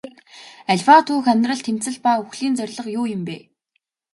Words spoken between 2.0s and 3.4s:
ба үхлийн зорилго юу юм бэ?